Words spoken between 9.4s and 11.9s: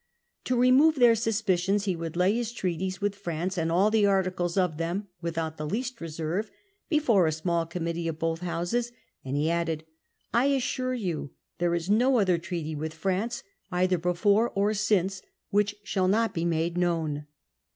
added, (I assure you there is